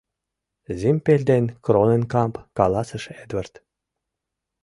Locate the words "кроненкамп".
1.65-2.33